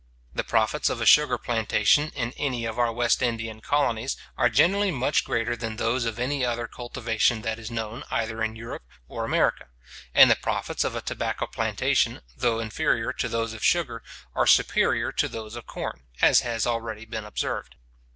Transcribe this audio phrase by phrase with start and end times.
[0.33, 4.89] The profits of a sugar plantation in any of our West Indian colonies, are generally
[4.89, 9.25] much greater than those of any other cultivation that is known either in Europe or
[9.25, 9.67] America;
[10.15, 14.01] and the profits of a tobacco plantation, though inferior to those of sugar,
[14.33, 17.75] are superior to those of corn, as has already been observed.